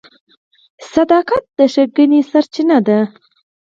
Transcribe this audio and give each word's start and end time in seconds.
•صداقت 0.93 1.43
د 1.57 1.59
ښېګڼې 1.73 2.19
سرچینه 2.31 2.77
ده. 2.87 2.99